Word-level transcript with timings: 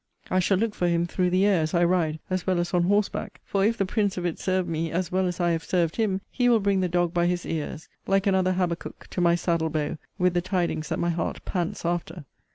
I 0.31 0.39
shall 0.39 0.57
look 0.57 0.73
for 0.73 0.87
him 0.87 1.05
through 1.05 1.29
the 1.29 1.45
air 1.45 1.61
as 1.61 1.75
I 1.75 1.83
ride, 1.83 2.17
as 2.27 2.47
well 2.47 2.59
as 2.59 2.73
on 2.73 2.85
horseback; 2.85 3.39
for 3.45 3.63
if 3.63 3.77
the 3.77 3.85
prince 3.85 4.17
of 4.17 4.25
it 4.25 4.39
serve 4.39 4.67
me, 4.67 4.89
as 4.89 5.11
well 5.11 5.27
as 5.27 5.39
I 5.39 5.51
have 5.51 5.63
served 5.63 5.97
him, 5.97 6.21
he 6.31 6.49
will 6.49 6.59
bring 6.59 6.79
the 6.79 6.89
dog 6.89 7.13
by 7.13 7.27
his 7.27 7.45
ears, 7.45 7.87
like 8.07 8.25
another 8.25 8.53
Habakkuk, 8.53 9.05
to 9.11 9.21
my 9.21 9.35
saddle 9.35 9.69
bow, 9.69 9.99
with 10.17 10.33
the 10.33 10.41
tidings 10.41 10.89
that 10.89 10.97
my 10.97 11.11
heart 11.11 11.45
pants 11.45 11.85
after. 11.85 12.25